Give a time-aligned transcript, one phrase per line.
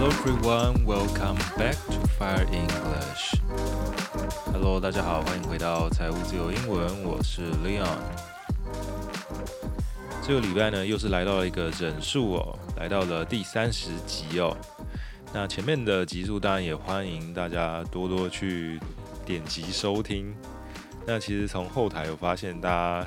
[0.00, 3.38] Hello everyone, welcome back to Fire English.
[4.50, 7.98] Hello，大家好，欢迎回到财务自由英文，我是 Leon。
[10.22, 14.56] 这个礼拜呢，又是来到了一个整数哦，来到了第三十集哦。
[15.34, 18.80] 那前面的集数当然也欢迎大家多多去
[19.26, 20.34] 点击收听。
[21.06, 23.06] 那其实从后台有发现，大家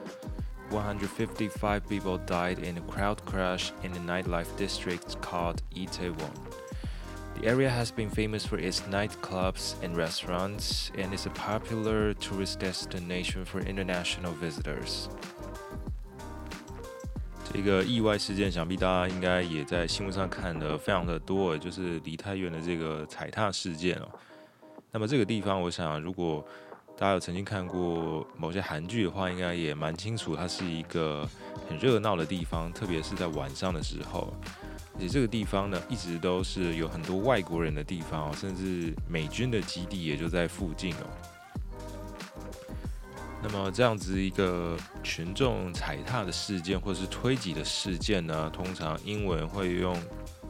[0.71, 6.31] 155 people died in a crowd crush in a nightlife district called Itaewon.
[7.39, 12.59] The area has been famous for its nightclubs and restaurants and is a popular tourist
[12.59, 15.09] destination for international visitors.
[17.53, 24.07] 这个意外事件，想必大家应该也在新闻上看的非常的多，就是梨泰院的这个踩踏事件哦。
[24.91, 26.45] 那么这个地方，我想如果
[27.01, 31.27] 大家有曾经看过某些韩剧的话，应该也蛮清楚，它是一个
[31.67, 34.31] 很热闹的地方，特别是在晚上的时候。
[34.93, 41.07] 而且这个地方呢，一直都是有很多外国人的地方哦，甚至美军的基地也就在附近哦。
[43.41, 49.99] 那么这样子一个群众踩踏的事件，或是推挤的事件呢，通常英文会用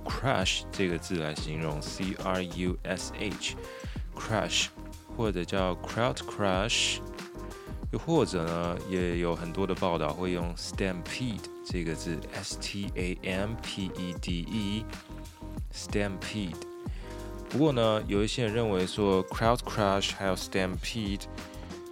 [0.04, 4.66] crash 这个字来形容，c r u s h，crash。
[5.17, 6.99] 或者叫 crowd crash，
[7.93, 14.47] 又或者呢，也有很多的报道会用 stampede 这个字，s t a m p e d
[15.75, 16.57] e，stampede。
[17.49, 21.23] 不过呢，有一些人认为说 crowd crash 还有 stampede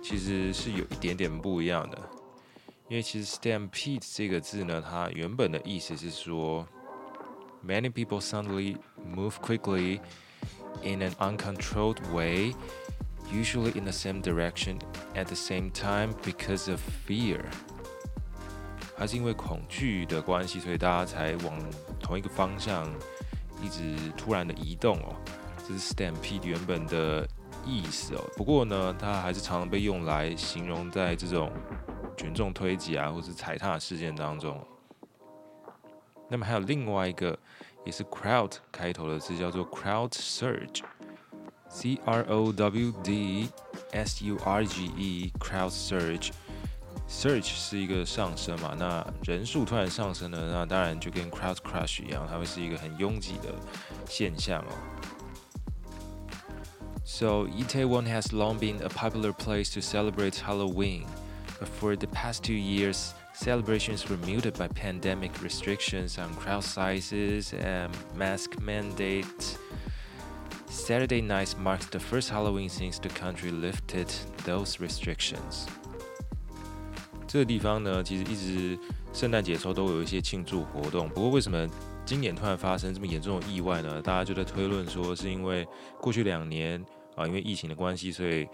[0.03, 1.99] 其实是有一点点不一样的，
[2.89, 6.67] 因为其实 stampede 这个字呢，它原本的意思是说
[7.67, 8.77] many people suddenly
[9.15, 10.01] move quickly
[10.83, 12.53] in an uncontrolled way。
[13.32, 14.78] Usually in the same direction
[15.16, 17.42] at the same time because of fear。
[18.98, 21.58] 还是因为恐惧的关系，所以大家才往
[22.00, 22.86] 同一个方向
[23.62, 25.16] 一直突然的移动哦。
[25.66, 27.26] 这是 stampede 原本的
[27.66, 28.24] 意思哦。
[28.36, 31.50] 不过呢，它还是常常被用来形容在这种
[32.18, 34.62] 群众推挤啊，或是踩踏事件当中。
[36.28, 37.38] 那么还有另外一个
[37.86, 40.82] 也是 crowd 开头的字，叫做 crowd surge。
[41.69, 43.49] C R O W D
[43.93, 48.75] S U R G E，crowd surge，surge 是一个上升嘛？
[48.79, 53.53] 那人数突然上升了，那当然就跟 crowd crash 一样，它会是一个很拥挤的
[54.09, 54.73] 现象哦。
[57.05, 61.07] So Itaewon has long been a popular place to celebrate Halloween,
[61.61, 67.53] but for the past two years, celebrations were muted by pandemic restrictions on crowd sizes
[67.53, 69.58] and mask mandates.
[70.90, 74.08] Saturday night marks the first Halloween since the country lifted
[74.44, 75.68] those restrictions。
[77.28, 78.80] 这个地方呢，其实一直
[79.14, 81.08] 圣诞节的时候都有一些庆祝活动。
[81.10, 81.70] 不过，为什么
[82.08, 84.02] 今年突然发生这么严重的意外呢？
[84.02, 85.64] 大家就在推论说，是因为
[86.02, 86.84] 过去两年
[87.16, 88.48] 啊，因为疫情的关系，所以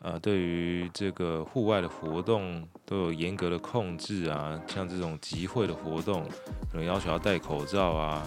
[0.00, 4.58] 呃，对于这个户外的活动都有严格的控制啊。
[4.68, 6.26] 像这种集会的活动，
[6.72, 8.26] 可能要求要戴口罩啊，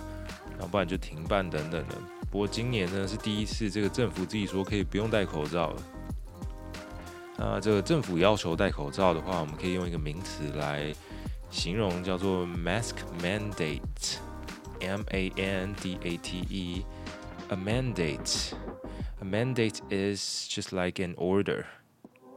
[0.52, 1.96] 然后不然就停办等等的。
[2.30, 5.84] 不过今年呢是第一次，这个政府自己说可以不用戴口罩了。
[7.38, 10.94] 那这个政府要求戴口罩的话，我们可以用一个名词来
[11.50, 16.86] 形容，叫做 mask mandate，M A N D A T E。
[17.50, 18.52] A mandate.
[19.22, 21.66] A mandate is just like an order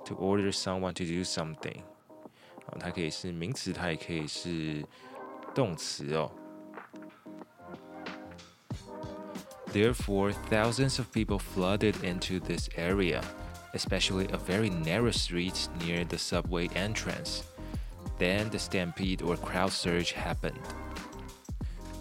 [0.05, 1.81] to order someone to do something.
[2.67, 4.85] 啊，它可以是名词，它也可以是
[5.53, 6.31] 动词哦。
[9.73, 13.23] Therefore, thousands of people flooded into this area,
[13.75, 17.45] especially a very narrow street near the subway entrance.
[18.19, 20.61] Then the stampede or crowd surge happened.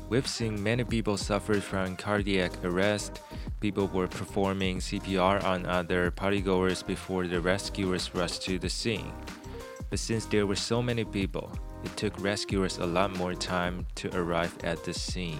[0.10, 3.22] We've seen many people suffer from cardiac arrest.
[3.60, 9.14] People were performing CPR on other partygoers before the rescuers rushed to the scene.
[9.92, 11.52] But since there were so many people,
[11.84, 15.40] it took rescuers a lot more time to arrive at the scene.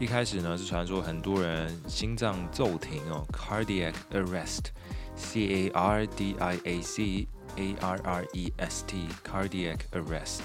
[0.00, 10.40] 一开始呢是传说很多人心脏骤停哦，cardiac arrest，c a r d i a c a r r e s t，cardiac arrest。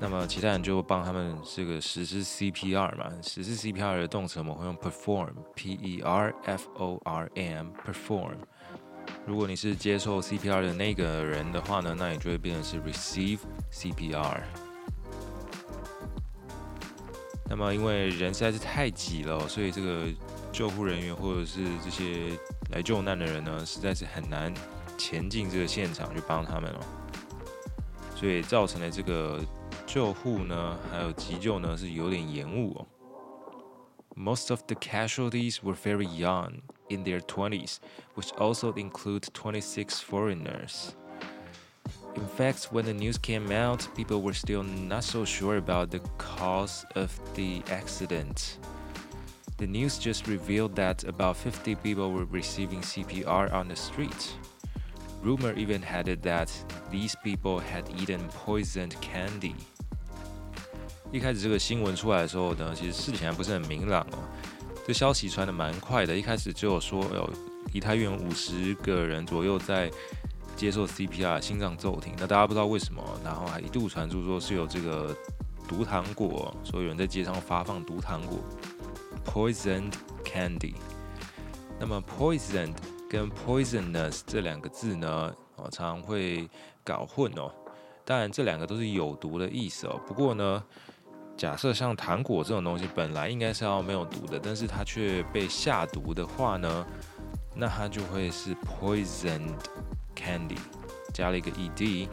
[0.00, 8.36] 那么其他人就帮他们这个实施 CPR 嘛，实施 CPR 的动词我们会用 perform，P E R F O R M，perform。
[9.26, 13.40] 如果你是接受 CPR 的那个人的话呢，那你就会变成是 receive
[13.72, 14.40] CPR。
[17.50, 20.06] 那么因为人实在是太挤了，所以这个
[20.50, 22.38] 救护人员或者是这些
[22.70, 24.54] 来救难的人呢，实在是很难
[24.96, 26.80] 前进这个现场去帮他们哦，
[28.14, 29.38] 所以造成了这个。
[29.86, 32.86] 救护呢，还有急救呢，是有点延误哦。
[34.14, 37.78] Most of the casualties were very young, in their twenties,
[38.14, 40.90] which also include 26 foreigners.
[42.15, 45.99] In fact, when the news came out, people were still not so sure about the
[46.17, 48.57] cause of the accident.
[49.57, 54.33] The news just revealed that about 50 people were receiving CPR on the street.
[55.23, 56.51] Rumor even had it that
[56.91, 59.55] these people had eaten poisoned candy.
[61.11, 64.19] 一开始这个新闻出来的时候呢，其实事情还不是很明朗哦。
[64.85, 67.29] 这消息传的蛮快的，一开始只有说有
[67.73, 69.89] 梨泰院五十个人左右在
[70.60, 72.12] 接受 CPR，心脏骤停。
[72.18, 75.16] 那大家不知道为什么，然后还一度传出说是有这个
[75.66, 78.38] 毒糖果，所以有人在街上发放毒糖果
[79.24, 80.74] （poisoned candy）。
[81.78, 82.74] 那么 poisoned
[83.08, 86.46] 跟 poisonous 这两个字呢，我常常会
[86.84, 87.50] 搞混哦。
[88.04, 89.98] 当然这两个都是有毒的意思哦。
[90.06, 90.62] 不过呢。
[91.36, 96.86] 假设像糖果这种东西本来应该是要没有毒的，但是它却被下毒的话呢，
[97.56, 99.54] 那它就会是 poisoned
[100.15, 100.57] candy，
[101.13, 102.07] 加了一个 ed。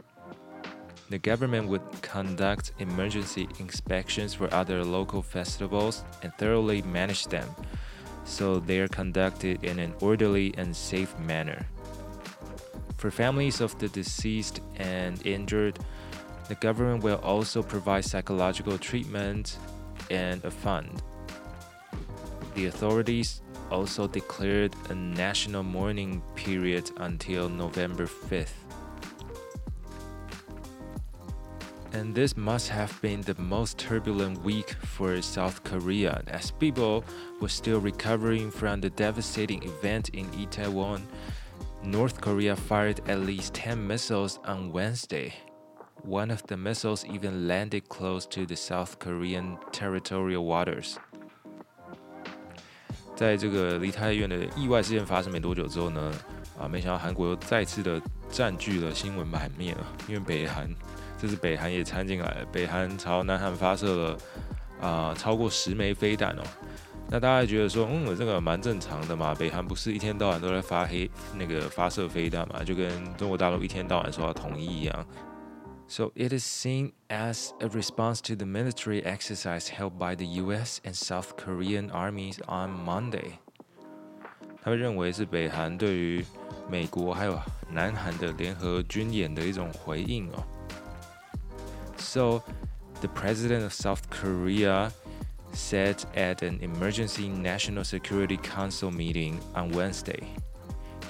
[1.10, 7.48] The government would conduct emergency inspections for other local festivals and thoroughly manage them,
[8.26, 11.66] so they are conducted in an orderly and safe manner.
[12.98, 15.80] For families of the deceased and injured,
[16.50, 19.58] the government will also provide psychological treatment
[20.10, 21.04] and a fund.
[22.56, 28.67] The authorities also declared a national mourning period until November 5th.
[31.97, 37.05] And this must have been the most turbulent week for South Korea as people
[37.39, 41.03] were still recovering from the devastating event in Itaewon.
[41.85, 45.35] North Korea fired at least 10 missiles on Wednesday.
[46.05, 50.97] One of the missiles even landed close to the South Korean territorial waters.
[53.15, 56.13] 在这个梨泰院的意外事件发生没多久之后呢，
[56.59, 58.01] 啊，没想到韩国又再次的
[58.31, 59.87] 占据了新闻版面了。
[60.09, 60.75] 因为北韩，
[61.18, 64.18] 这次北韩也掺进来，北韩朝南韩发射了
[64.82, 66.44] 啊超过十枚飞弹哦。
[67.10, 75.08] 那大家觉得说，嗯，这个蛮正常的嘛，北韩不是一天到晚都在发黑那个发射飞弹嘛，就跟中国大陆一天到晚说要统一一样。
[75.88, 80.82] So it is seen as a response to the military exercise held by the U.S.
[80.84, 83.40] and South Korean armies on Monday.
[84.62, 86.26] 他们认为是北韩对于
[86.70, 87.40] 美国还有
[87.72, 90.44] 南韩的联合军演的一种回应哦。
[91.97, 92.43] So,
[93.01, 94.93] the president of South Korea
[95.53, 100.23] said at an emergency National Security Council meeting on Wednesday,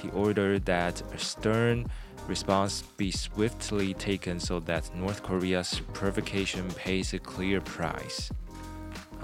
[0.01, 1.87] he ordered that a stern
[2.29, 8.31] response be swiftly taken so that North Korea's provocation pays a clear price。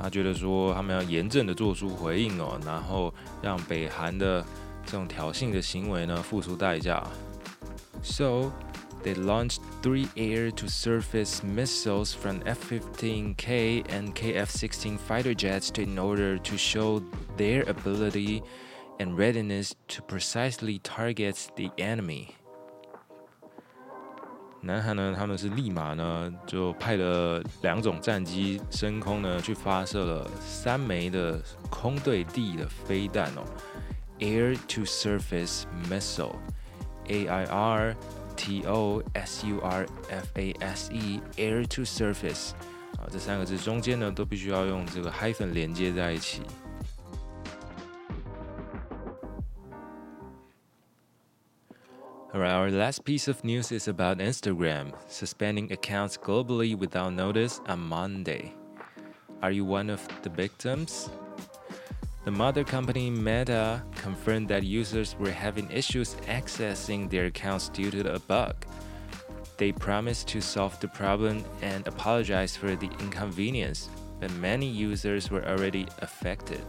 [0.00, 3.12] 他觉得说他们要严正的做出回应哦，然后
[3.43, 4.45] 让北韩的
[4.85, 7.03] 这种挑衅的行为呢付出代价。
[8.03, 8.53] So
[9.03, 17.03] they launched three air-to-surface missiles from F-15K and KF-16 fighter jets in order to show
[17.37, 18.43] their ability
[18.99, 22.35] and readiness to precisely target the enemy.
[24.61, 33.45] 南韩呢，他们是立马呢就派了两种战机升空呢，去发射了三枚的空对地的飞弹哦，
[34.19, 37.95] Air to Surface Missile，A I R
[38.37, 42.53] T O S U R F A S E，Air to Surface
[42.99, 46.43] 啊，这三个字中间呢都必须要用这个 hyphen 连接在一起。
[52.33, 58.53] Alright, our last piece of news is about Instagram suspending accounts globally without notice on Monday.
[59.41, 61.09] Are you one of the victims?
[62.25, 68.03] The mother company Meta confirmed that users were having issues accessing their accounts due to
[68.03, 68.55] the bug.
[69.57, 73.88] They promised to solve the problem and apologize for the inconvenience,
[74.21, 76.61] but many users were already affected.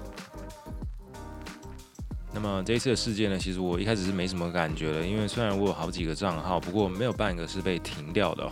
[2.31, 8.51] 那么这一次的事件呢，其实我一开始是没什么感觉的，因为虽然我有好几个账号，不过没有半个是被停掉的、哦。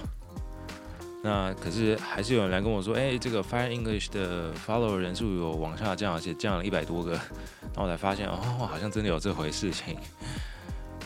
[1.24, 7.14] 那可是还是有人来跟我说，哎，这个 Fire English 的 follower 人数有往下降，而且降了一百多个。
[7.14, 8.38] 然后我才发现，哦，
[8.70, 9.98] 好像真的有这回事情。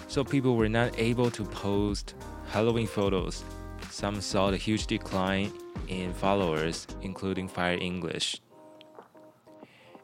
[0.07, 2.13] So people were not able to post
[2.53, 3.39] Halloween photos.
[3.89, 5.49] Some saw the huge decline
[5.87, 8.35] in followers, including Fire English.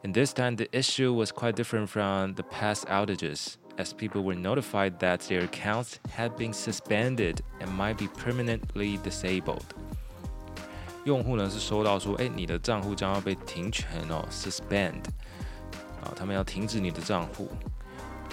[0.02, 4.34] And this time, the issue was quite different from the past outages, as people were
[4.34, 9.74] notified that their accounts had been suspended and might be permanently disabled.
[11.05, 15.03] 用户呢是收到说，哎，你的账户将要被停权哦，suspend，
[16.01, 17.49] 啊，他们要停止你的账户，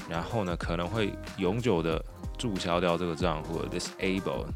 [0.09, 2.01] 然后呢可能会永久的
[2.39, 4.47] 注销掉这个账户，disable。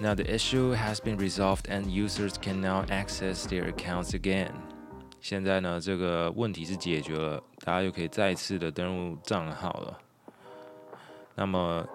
[0.00, 4.50] Now the issue has been resolved and users can now access their accounts again。
[5.20, 9.98] 现在呢这个问题是解决了，大家就可以再次的登录账号了。
[11.36, 11.86] 那么。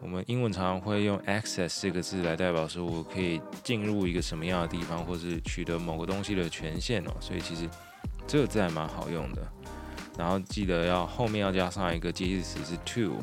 [0.00, 7.10] 我们英文常常会用 access 这个字来代表说我可以进入一个什么样的地方，或是取得某个东西的权限哦。
[7.20, 7.68] 所以其实
[8.26, 9.42] 这个字还蛮好用的。
[10.16, 13.22] 然后记得要后面要加上一个介词是 to，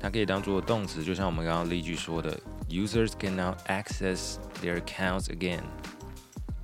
[0.00, 5.62] 它可以当做动词，就像我们刚刚例句说的，users can now access their accounts again，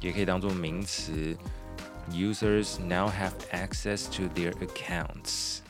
[0.00, 1.36] 也可以当做名词
[2.10, 5.60] ，users now have access to their accounts。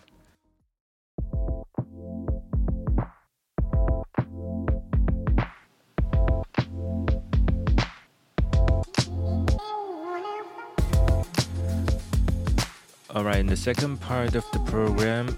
[13.19, 15.37] Alright, in the second part of the program,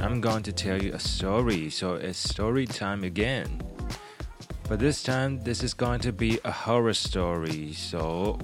[0.00, 1.70] I'm going to tell you a story.
[1.70, 3.62] So it's story time again.
[4.68, 7.72] But this time, this is going to be a horror story.
[7.72, 8.36] So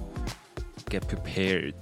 [0.89, 1.75] get prepared.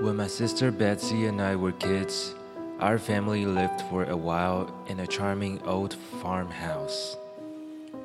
[0.00, 2.34] When my sister Betsy and I were kids,
[2.80, 7.16] our family lived for a while in a charming old farmhouse.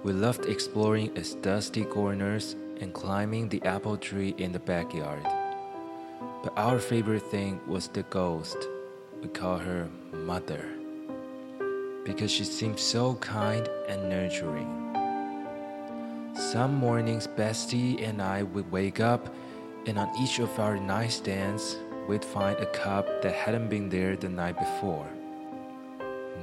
[0.01, 5.23] We loved exploring its dusty corners and climbing the apple tree in the backyard.
[6.41, 8.57] But our favorite thing was the ghost.
[9.21, 10.65] We call her Mother
[12.05, 14.71] because she seemed so kind and nurturing.
[16.33, 19.27] Some mornings, Betsy and I would wake up,
[19.85, 21.75] and on each of our nightstands,
[22.07, 25.07] we'd find a cup that hadn't been there the night before.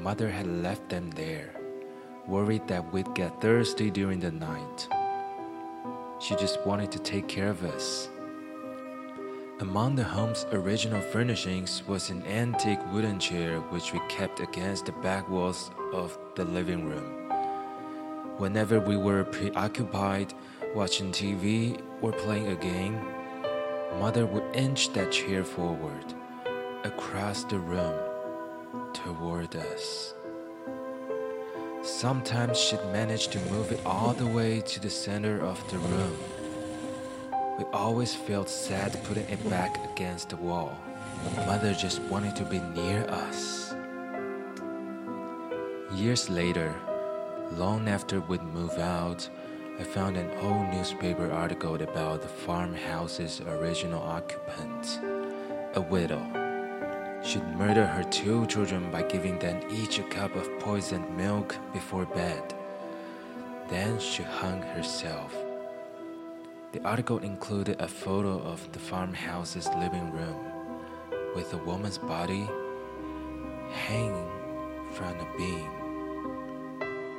[0.03, 1.56] Mother had left them there,
[2.29, 4.89] worried that we'd get thirsty during the night.
[6.19, 8.09] She just wanted to take care of us.
[9.61, 14.93] Among the home's original furnishings was an antique wooden chair which we kept against the
[14.93, 17.31] back walls of the living room.
[18.39, 20.35] Whenever we were preoccupied
[20.75, 23.01] watching TV or playing a game,
[23.99, 26.13] Mother would inch that chair forward,
[26.85, 27.99] across the room,
[28.93, 30.13] toward us.
[31.87, 36.19] Sometimes she'd manage to move it all the way to the center of the room.
[37.59, 40.77] We always felt sad putting it back against the wall.
[41.47, 43.73] Mother just wanted to be near us.
[45.95, 46.75] Years later,
[47.53, 49.31] long after we'd moved out,
[49.79, 54.99] I found an old newspaper article about the farmhouse's original occupant,
[55.77, 56.36] a widow
[57.27, 62.07] she'd murder her two children by giving them each a cup of poisoned milk before
[62.07, 62.55] bed.
[63.69, 65.35] Then she hung herself.
[66.71, 70.39] The article included a photo of the farmhouse's living room
[71.35, 72.49] with the woman's body
[73.73, 74.31] hanging
[74.93, 75.71] from a beam.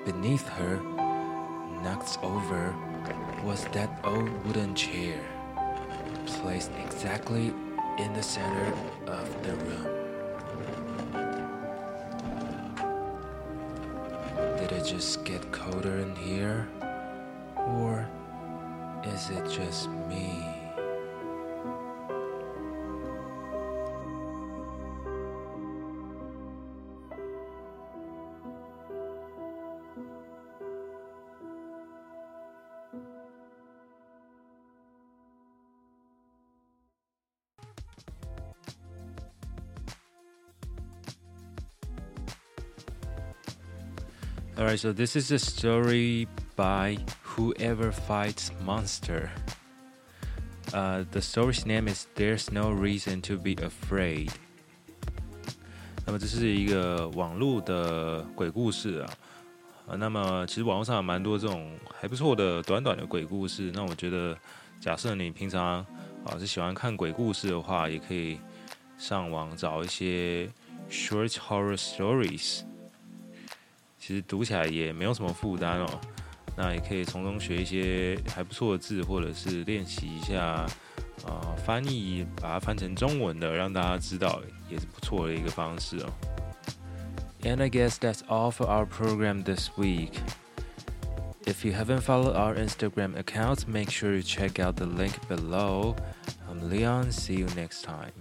[0.06, 0.80] Beneath her,
[1.84, 2.74] knocked over,
[3.44, 5.20] was that old wooden chair,
[6.26, 7.54] placed exactly
[7.98, 8.74] in the center
[9.08, 9.97] of the room.
[14.88, 16.66] Just get colder in here?
[17.58, 18.08] Or
[19.04, 20.67] is it just me?
[44.77, 49.31] Alright, so this is a story by Whoever Fights Monster。
[50.73, 54.31] 呃、uh,，The story's name is There's No Reason to Be Afraid。
[56.05, 59.11] 那么这是一个网络的鬼故事啊。
[59.87, 63.73] 啊，那么其实网络上有蛮多这种还不错的短短的鬼故事。
[63.75, 64.37] 那我觉得，
[64.79, 65.79] 假设你平常
[66.27, 68.39] 啊是喜欢看鬼故事的话，也可以
[68.99, 70.47] 上网找一些
[70.91, 72.65] short horror stories。
[73.99, 76.01] 其实读起来也没有什么负担哦。
[76.55, 80.67] 那也可以从中学一些还不错的字，或者是练习一下
[81.27, 86.13] 啊翻译，把它翻成中文的，让大家知道也是不错的一个方式哦。
[87.43, 90.13] And I guess that's all for our program this week.
[91.45, 95.97] If you haven't followed our Instagram accounts, make sure you check out the link below.
[96.49, 97.11] I'm Leon.
[97.11, 98.13] See you next time.